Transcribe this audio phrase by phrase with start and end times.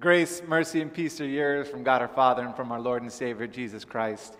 [0.00, 3.10] Grace, mercy, and peace are yours from God our Father and from our Lord and
[3.10, 4.36] Savior Jesus Christ.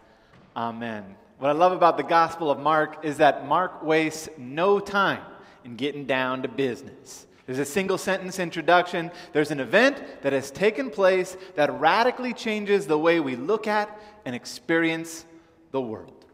[0.54, 1.16] Amen.
[1.40, 5.22] What I love about the Gospel of Mark is that Mark wastes no time
[5.64, 7.26] in getting down to business.
[7.46, 9.10] There's a single sentence introduction.
[9.32, 14.01] There's an event that has taken place that radically changes the way we look at
[14.25, 15.25] and experience
[15.72, 16.25] the world.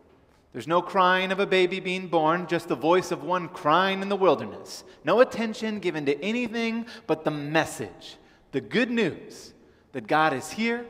[0.53, 4.11] There's no crying of a baby being born, just the voice of one crying in
[4.11, 4.85] the wilderness.
[5.03, 8.19] No attention given to anything but the message,
[8.55, 9.52] the good news
[9.90, 10.86] that God is here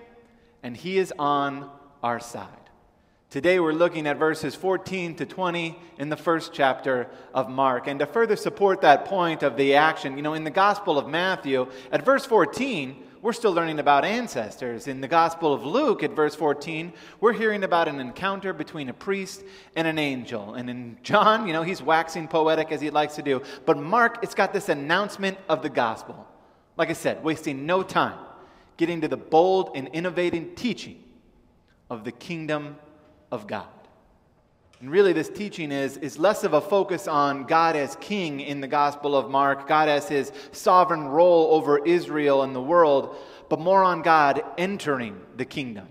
[0.63, 1.71] and He is on
[2.03, 2.49] our side.
[3.31, 7.87] Today we're looking at verses 14 to 20 in the first chapter of Mark.
[7.87, 11.09] And to further support that point of the action, you know, in the Gospel of
[11.09, 14.87] Matthew, at verse 14, we're still learning about ancestors.
[14.87, 18.93] In the Gospel of Luke, at verse 14, we're hearing about an encounter between a
[18.93, 19.43] priest
[19.75, 20.53] and an angel.
[20.53, 23.41] And in John, you know, he's waxing poetic as he likes to do.
[23.65, 26.29] But Mark, it's got this announcement of the gospel.
[26.77, 28.19] Like I said, wasting no time
[28.77, 31.03] getting to the bold and innovating teaching
[31.91, 32.77] of the kingdom
[33.31, 33.69] of God.
[34.81, 38.61] And really, this teaching is, is less of a focus on God as king in
[38.61, 43.17] the Gospel of Mark, God as his sovereign role over Israel and the world,
[43.49, 45.89] but more on God entering the kingdom,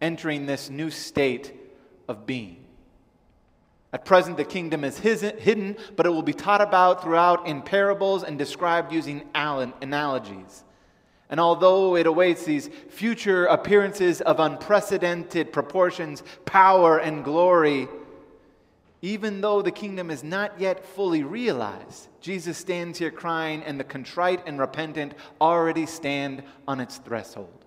[0.00, 1.54] entering this new state
[2.08, 2.61] of being.
[3.92, 8.22] At present, the kingdom is hidden, but it will be taught about throughout in parables
[8.22, 10.64] and described using analogies.
[11.28, 17.88] And although it awaits these future appearances of unprecedented proportions, power, and glory,
[19.00, 23.84] even though the kingdom is not yet fully realized, Jesus stands here crying, and the
[23.84, 27.61] contrite and repentant already stand on its threshold.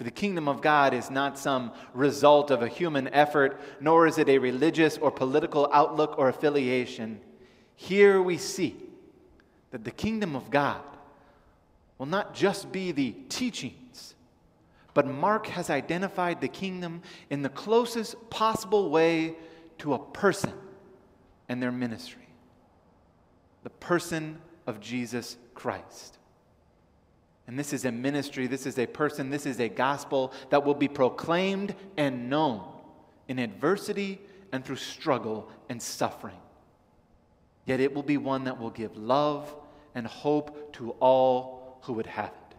[0.00, 4.16] For the kingdom of God is not some result of a human effort, nor is
[4.16, 7.20] it a religious or political outlook or affiliation.
[7.76, 8.76] Here we see
[9.72, 10.80] that the kingdom of God
[11.98, 14.14] will not just be the teachings,
[14.94, 19.34] but Mark has identified the kingdom in the closest possible way
[19.80, 20.54] to a person
[21.46, 22.26] and their ministry
[23.64, 26.16] the person of Jesus Christ.
[27.50, 30.72] And this is a ministry, this is a person, this is a gospel that will
[30.72, 32.62] be proclaimed and known
[33.26, 34.20] in adversity
[34.52, 36.38] and through struggle and suffering.
[37.64, 39.52] Yet it will be one that will give love
[39.96, 42.56] and hope to all who would have it.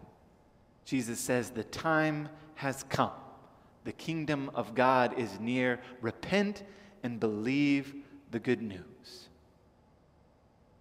[0.84, 3.12] Jesus says, The time has come.
[3.84, 5.80] The kingdom of God is near.
[6.02, 6.64] Repent
[7.02, 7.94] and believe
[8.30, 9.30] the good news.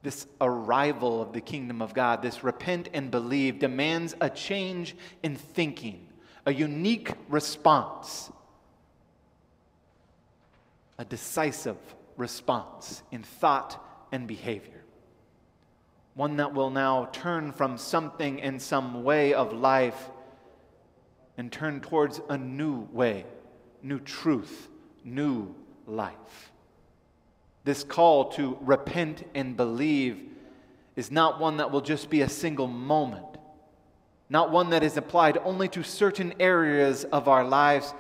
[0.03, 5.35] This arrival of the kingdom of God, this repent and believe, demands a change in
[5.35, 6.07] thinking,
[6.45, 8.31] a unique response,
[10.97, 11.77] a decisive
[12.17, 14.83] response in thought and behavior.
[16.15, 20.09] One that will now turn from something in some way of life
[21.37, 23.25] and turn towards a new way,
[23.81, 24.67] new truth,
[25.03, 25.55] new
[25.87, 26.51] life.
[27.63, 30.23] This call to repent and believe
[30.95, 33.25] is not one that will just be a single moment,
[34.29, 37.93] not one that is applied only to certain areas of our lives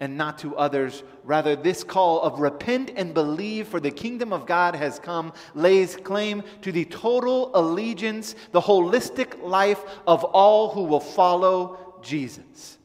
[0.00, 1.02] and not to others.
[1.24, 5.96] Rather, this call of repent and believe, for the kingdom of God has come, lays
[5.96, 12.78] claim to the total allegiance, the holistic life of all who will follow Jesus.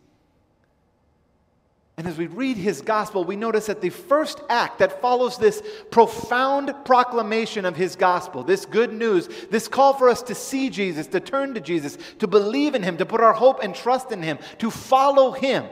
[2.01, 5.61] And as we read his gospel, we notice that the first act that follows this
[5.91, 11.05] profound proclamation of his gospel, this good news, this call for us to see Jesus,
[11.05, 14.23] to turn to Jesus, to believe in him, to put our hope and trust in
[14.23, 15.65] him, to follow him,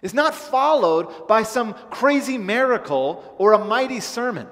[0.00, 4.46] is not followed by some crazy miracle or a mighty sermon.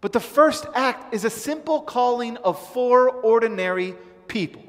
[0.00, 3.94] But the first act is a simple calling of four ordinary
[4.26, 4.62] people.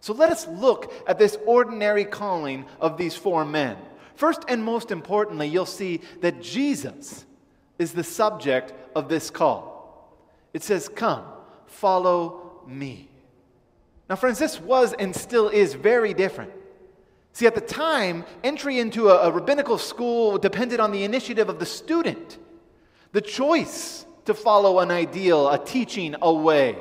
[0.00, 3.78] So let us look at this ordinary calling of these four men.
[4.14, 7.24] First and most importantly, you'll see that Jesus
[7.78, 10.16] is the subject of this call.
[10.52, 11.24] It says, Come,
[11.66, 13.08] follow me.
[14.08, 16.52] Now, friends, this was and still is very different.
[17.32, 21.58] See, at the time, entry into a, a rabbinical school depended on the initiative of
[21.58, 22.36] the student,
[23.12, 26.76] the choice to follow an ideal, a teaching, a way.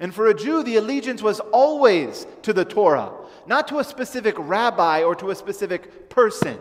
[0.00, 3.12] And for a Jew, the allegiance was always to the Torah,
[3.46, 6.58] not to a specific rabbi or to a specific person.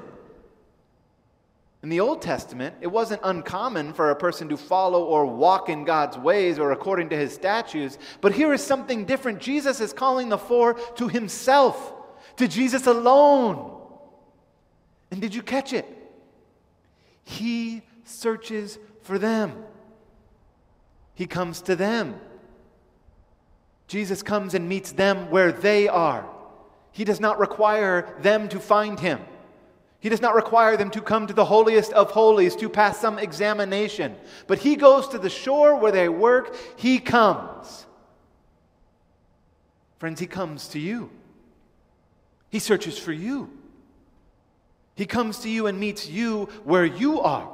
[1.83, 5.83] In the Old Testament, it wasn't uncommon for a person to follow or walk in
[5.83, 7.97] God's ways or according to his statutes.
[8.21, 9.39] But here is something different.
[9.39, 11.93] Jesus is calling the four to himself,
[12.37, 13.81] to Jesus alone.
[15.11, 15.85] And did you catch it?
[17.25, 19.65] He searches for them,
[21.13, 22.19] he comes to them.
[23.87, 26.27] Jesus comes and meets them where they are.
[26.93, 29.19] He does not require them to find him.
[29.99, 33.17] He does not require them to come to the holiest of holies to pass some
[33.17, 34.15] examination.
[34.47, 36.55] But he goes to the shore where they work.
[36.77, 37.85] He comes.
[39.97, 41.09] Friends, he comes to you.
[42.49, 43.49] He searches for you.
[44.95, 47.49] He comes to you and meets you where you are.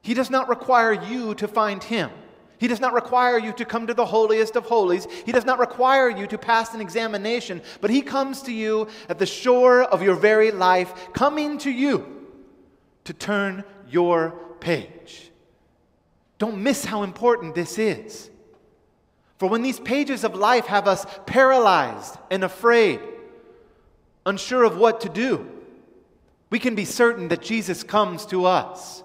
[0.00, 2.10] He does not require you to find him.
[2.58, 5.06] He does not require you to come to the holiest of holies.
[5.24, 9.18] He does not require you to pass an examination, but He comes to you at
[9.18, 12.26] the shore of your very life, coming to you
[13.04, 15.30] to turn your page.
[16.38, 18.30] Don't miss how important this is.
[19.38, 23.00] For when these pages of life have us paralyzed and afraid,
[24.26, 25.48] unsure of what to do,
[26.50, 29.04] we can be certain that Jesus comes to us.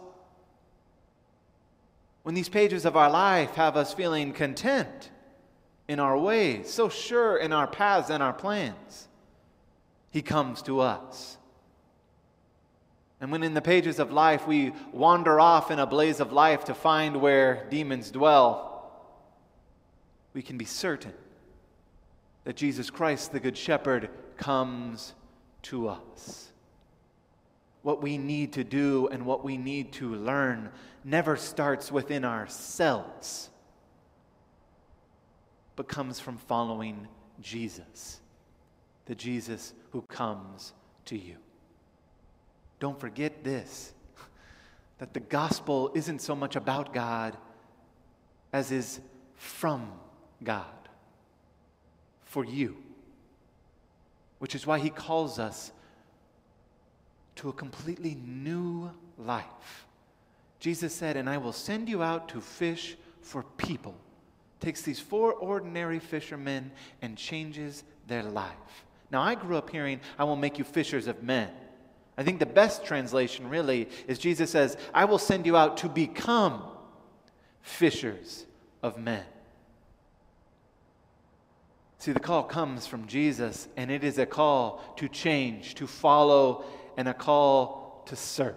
[2.23, 5.11] When these pages of our life have us feeling content
[5.87, 9.07] in our ways, so sure in our paths and our plans,
[10.09, 11.37] He comes to us.
[13.19, 16.65] And when in the pages of life we wander off in a blaze of life
[16.65, 18.91] to find where demons dwell,
[20.33, 21.13] we can be certain
[22.45, 25.13] that Jesus Christ, the Good Shepherd, comes
[25.63, 26.52] to us.
[27.83, 30.71] What we need to do and what we need to learn
[31.03, 33.50] never starts within ourselves,
[35.75, 37.07] but comes from following
[37.41, 38.21] Jesus,
[39.06, 40.74] the Jesus who comes
[41.06, 41.35] to you.
[42.80, 43.94] Don't forget this
[44.97, 47.38] that the gospel isn't so much about God
[48.53, 49.01] as is
[49.35, 49.91] from
[50.41, 50.65] God
[52.24, 52.77] for you,
[54.39, 55.71] which is why he calls us
[57.35, 59.85] to a completely new life.
[60.59, 63.95] Jesus said, And I will send you out to fish for people.
[64.59, 66.71] Takes these four ordinary fishermen
[67.01, 68.85] and changes their life.
[69.12, 71.50] Now, I grew up hearing, I will make you fishers of men.
[72.18, 75.89] I think the best translation really is Jesus says, I will send you out to
[75.89, 76.63] become
[77.62, 78.45] fishers
[78.81, 79.24] of men.
[81.97, 86.65] See, the call comes from Jesus, and it is a call to change, to follow,
[86.98, 88.56] and a call to serve.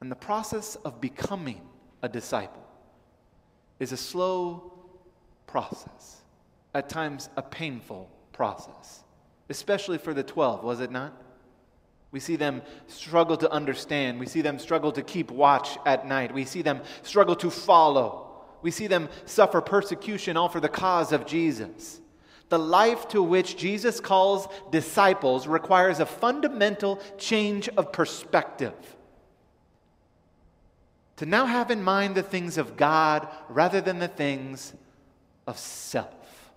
[0.00, 1.60] And the process of becoming
[2.02, 2.66] a disciple
[3.78, 4.72] is a slow
[5.46, 6.22] process,
[6.74, 9.02] at times a painful process,
[9.48, 11.22] especially for the 12, was it not?
[12.10, 14.18] We see them struggle to understand.
[14.18, 16.32] We see them struggle to keep watch at night.
[16.32, 18.44] We see them struggle to follow.
[18.62, 22.00] We see them suffer persecution all for the cause of Jesus.
[22.48, 28.74] The life to which Jesus calls disciples requires a fundamental change of perspective
[31.16, 34.74] to now have in mind the things of God rather than the things
[35.46, 36.52] of self.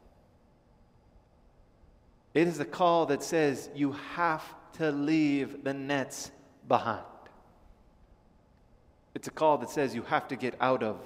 [2.34, 4.44] It is a call that says you have
[4.74, 6.32] to leave the nets
[6.68, 7.04] behind.
[9.16, 11.00] It's a call that says you have to get out of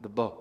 [0.00, 0.40] the boat.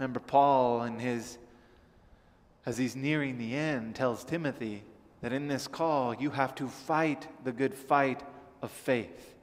[0.00, 1.36] Remember Paul and his
[2.64, 4.82] as he's nearing the end tells Timothy
[5.20, 8.22] that in this call you have to fight the good fight
[8.62, 9.34] of faith.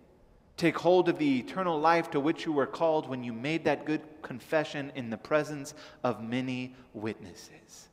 [0.56, 3.86] Take hold of the eternal life to which you were called when you made that
[3.86, 7.90] good confession in the presence of many witnesses.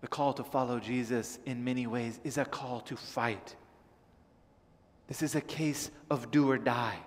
[0.00, 3.54] The call to follow Jesus in many ways is a call to fight.
[5.06, 6.98] This is a case of do or die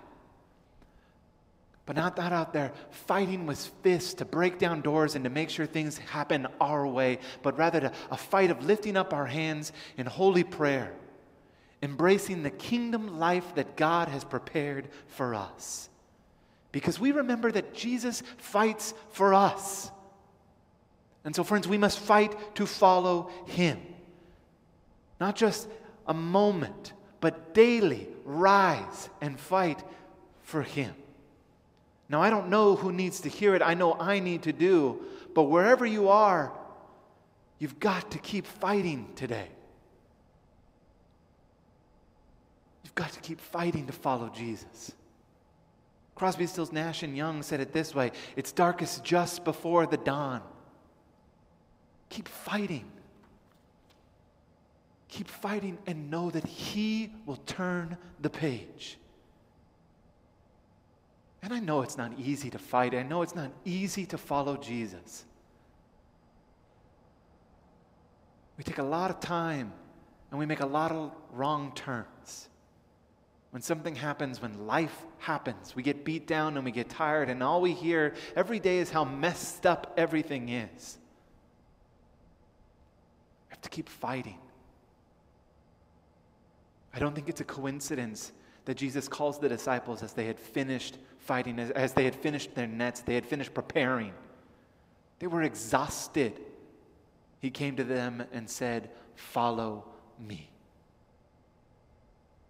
[1.86, 5.48] but not that out there fighting with fists to break down doors and to make
[5.48, 9.72] sure things happen our way, but rather to, a fight of lifting up our hands
[9.96, 10.92] in holy prayer,
[11.82, 15.88] embracing the kingdom life that God has prepared for us.
[16.72, 19.90] Because we remember that Jesus fights for us.
[21.24, 23.80] And so, friends, we must fight to follow him.
[25.20, 25.68] Not just
[26.06, 29.82] a moment, but daily rise and fight
[30.42, 30.94] for him.
[32.08, 33.62] Now, I don't know who needs to hear it.
[33.62, 35.00] I know I need to do.
[35.34, 36.52] But wherever you are,
[37.58, 39.48] you've got to keep fighting today.
[42.84, 44.92] You've got to keep fighting to follow Jesus.
[46.14, 50.42] Crosby, Stills, Nash, and Young said it this way It's darkest just before the dawn.
[52.08, 52.86] Keep fighting.
[55.08, 58.98] Keep fighting and know that He will turn the page.
[61.46, 62.92] And I know it's not easy to fight.
[62.92, 65.24] I know it's not easy to follow Jesus.
[68.58, 69.72] We take a lot of time
[70.32, 72.48] and we make a lot of wrong turns.
[73.52, 77.40] when something happens, when life happens, we get beat down and we get tired, and
[77.44, 80.98] all we hear every day is how messed up everything is.
[83.48, 84.38] We have to keep fighting.
[86.92, 88.32] I don't think it's a coincidence
[88.64, 92.54] that Jesus calls the disciples as they had finished fighting, as, as they had finished
[92.54, 94.12] their nets, they had finished preparing.
[95.18, 96.40] They were exhausted.
[97.40, 99.84] He came to them and said, Follow
[100.18, 100.50] me.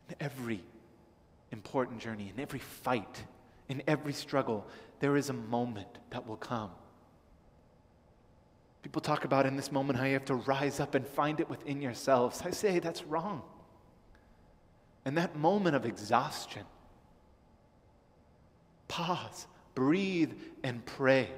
[0.09, 0.63] In every
[1.53, 3.25] important journey, in every fight,
[3.69, 4.67] in every struggle,
[5.01, 6.71] there is a moment that will come.
[8.83, 11.51] People talk about in this moment how you have to rise up and find it
[11.51, 12.43] within yourselves.
[12.45, 13.43] I say that's wrong.
[15.05, 16.65] And that moment of exhaustion,
[18.89, 21.31] pause, breathe, and pray.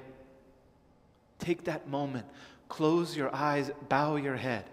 [1.39, 2.25] Take that moment,
[2.67, 4.65] close your eyes, bow your head.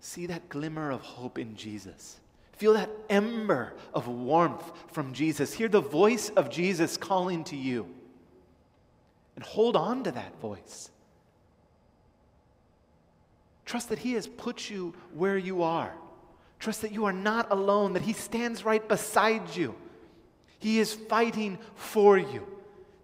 [0.00, 2.20] See that glimmer of hope in Jesus.
[2.52, 5.54] Feel that ember of warmth from Jesus.
[5.54, 7.88] Hear the voice of Jesus calling to you.
[9.34, 10.90] And hold on to that voice.
[13.64, 15.92] Trust that He has put you where you are.
[16.60, 19.74] Trust that you are not alone, that He stands right beside you.
[20.64, 22.46] He is fighting for you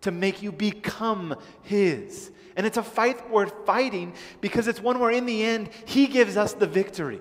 [0.00, 2.31] to make you become His.
[2.57, 6.38] And it's a fight worth fighting because it's one where, in the end, He gives
[6.38, 7.21] us the victory.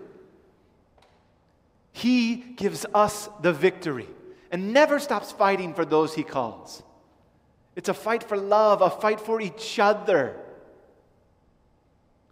[1.91, 4.07] He gives us the victory
[4.49, 6.83] and never stops fighting for those He calls.
[7.75, 10.37] It's a fight for love, a fight for each other.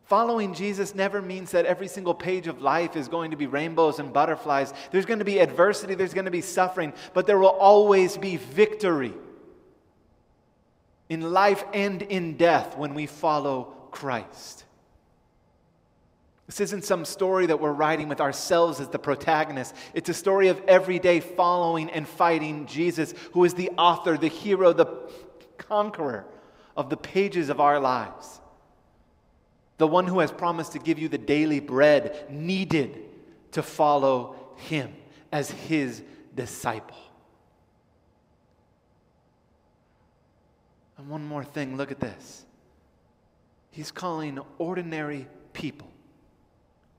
[0.07, 3.99] Following Jesus never means that every single page of life is going to be rainbows
[3.99, 4.73] and butterflies.
[4.89, 8.37] There's going to be adversity, there's going to be suffering, but there will always be
[8.37, 9.13] victory
[11.09, 14.63] in life and in death when we follow Christ.
[16.45, 19.75] This isn't some story that we're writing with ourselves as the protagonist.
[19.93, 24.29] It's a story of every day following and fighting Jesus, who is the author, the
[24.29, 24.85] hero, the
[25.57, 26.25] conqueror
[26.77, 28.39] of the pages of our lives
[29.77, 32.99] the one who has promised to give you the daily bread needed
[33.51, 34.93] to follow him
[35.31, 36.01] as his
[36.35, 36.97] disciple.
[40.97, 42.45] And one more thing look at this.
[43.69, 45.91] He's calling ordinary people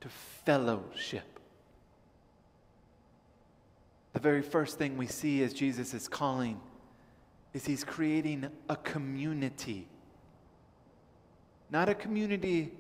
[0.01, 0.09] to
[0.45, 1.25] fellowship.
[4.13, 6.61] The very first thing we see as Jesus is calling
[7.53, 9.89] is he's creating a community
[11.71, 12.73] not a community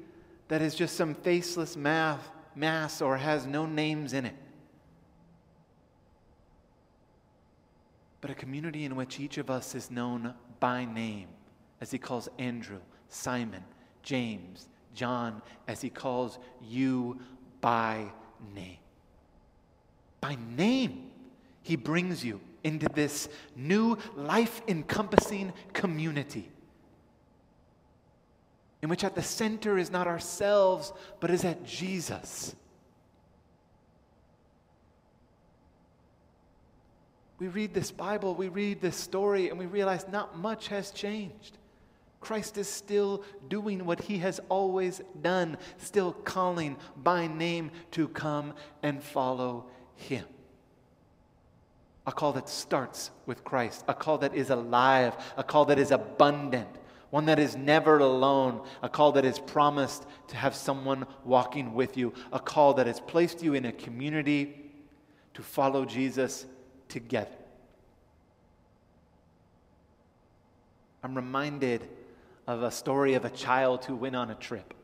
[0.48, 4.34] that is just some faceless math, mass or has no names in it.
[8.20, 11.28] But a community in which each of us is known by name,
[11.80, 13.62] as he calls Andrew, Simon,
[14.02, 17.20] James, John, as he calls you
[17.60, 18.06] by
[18.54, 18.78] name.
[20.20, 21.10] By name,
[21.62, 26.50] he brings you into this new life encompassing community
[28.82, 32.54] in which at the center is not ourselves, but is at Jesus.
[37.38, 41.56] We read this Bible, we read this story, and we realize not much has changed.
[42.20, 48.54] Christ is still doing what he has always done, still calling by name to come
[48.82, 50.24] and follow him.
[52.08, 55.92] A call that starts with Christ, a call that is alive, a call that is
[55.92, 56.68] abundant,
[57.10, 61.96] one that is never alone, a call that is promised to have someone walking with
[61.96, 64.70] you, a call that has placed you in a community
[65.34, 66.44] to follow Jesus
[66.88, 67.30] together.
[71.02, 71.88] I'm reminded
[72.46, 74.74] of a story of a child who went on a trip.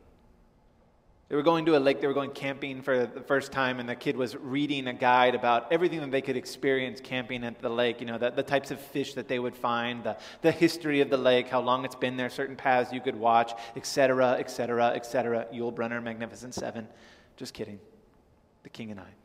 [1.34, 3.88] They were going to a lake, they were going camping for the first time, and
[3.88, 7.68] the kid was reading a guide about everything that they could experience camping at the
[7.68, 11.00] lake, you know, the, the types of fish that they would find, the, the history
[11.00, 14.90] of the lake, how long it's been there, certain paths you could watch, etc., etc.,
[14.90, 15.48] etc.
[15.52, 16.86] Yul Brynner, Magnificent Seven.
[17.36, 17.80] Just kidding.
[18.62, 19.23] The King and I.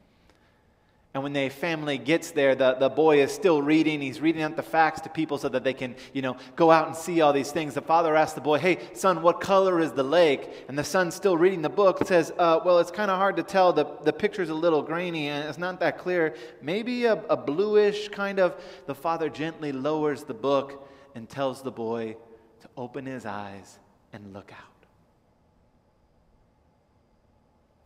[1.14, 4.00] And when the family gets there, the, the boy is still reading.
[4.00, 6.86] He's reading out the facts to people so that they can, you know, go out
[6.86, 7.74] and see all these things.
[7.74, 10.48] The father asks the boy, Hey, son, what color is the lake?
[10.68, 12.06] And the son's still reading the book.
[12.06, 13.74] Says, uh, Well, it's kind of hard to tell.
[13.74, 16.36] The, the picture's a little grainy and it's not that clear.
[16.62, 18.62] Maybe a, a bluish kind of.
[18.86, 22.18] The father gently lowers the book and tells the boy
[22.62, 23.80] to open his eyes
[24.14, 24.86] and look out.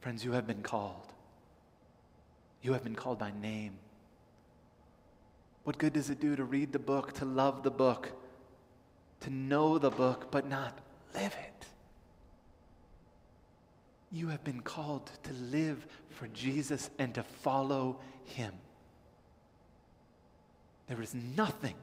[0.01, 1.12] Friends, you have been called
[2.63, 3.73] you have been called by name.
[5.65, 8.11] What good does it do to read the book, to love the book,
[9.21, 10.79] to know the book, but not
[11.13, 11.65] live it?
[14.11, 18.53] You have been called to live for Jesus and to follow him.
[20.87, 21.75] There is nothing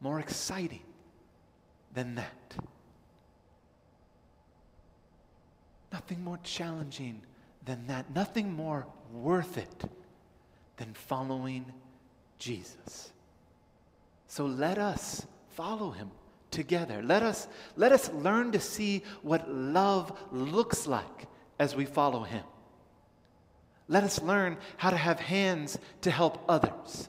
[0.00, 0.82] more exciting
[1.92, 2.56] than that.
[5.92, 7.20] Nothing more challenging
[7.64, 8.14] than that.
[8.14, 9.84] Nothing more worth it
[10.76, 11.66] than following
[12.38, 13.12] Jesus.
[14.26, 16.10] So let us follow him
[16.50, 17.02] together.
[17.02, 21.26] Let us, let us learn to see what love looks like
[21.58, 22.44] as we follow him.
[23.88, 27.08] Let us learn how to have hands to help others.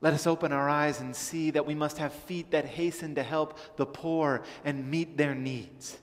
[0.00, 3.22] Let us open our eyes and see that we must have feet that hasten to
[3.22, 5.98] help the poor and meet their needs.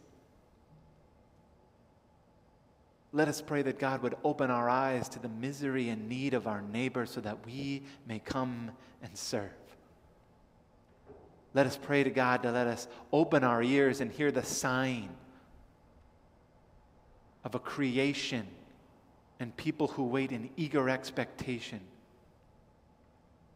[3.15, 6.47] Let us pray that God would open our eyes to the misery and need of
[6.47, 8.71] our neighbor so that we may come
[9.03, 9.51] and serve.
[11.53, 15.09] Let us pray to God to let us open our ears and hear the sign
[17.43, 18.47] of a creation
[19.39, 21.81] and people who wait in eager expectation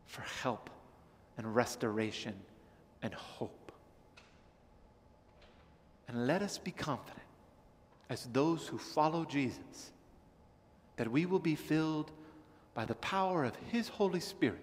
[0.06, 0.70] for help
[1.36, 2.36] and restoration
[3.02, 3.72] and hope.
[6.08, 7.27] And let us be confident
[8.10, 9.92] as those who follow Jesus
[10.96, 12.12] that we will be filled
[12.74, 14.62] by the power of His Holy Spirit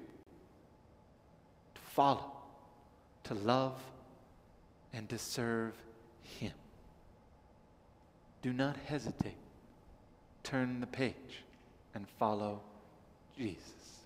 [1.74, 2.32] to follow,
[3.24, 3.80] to love,
[4.92, 5.74] and to serve
[6.22, 6.52] Him.
[8.42, 9.36] Do not hesitate.
[10.42, 11.42] Turn the page
[11.94, 12.60] and follow
[13.36, 14.03] Jesus.